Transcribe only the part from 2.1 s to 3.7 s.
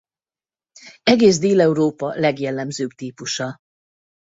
legjellemzőbb típusa.